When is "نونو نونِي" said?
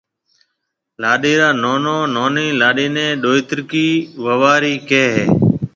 1.61-2.47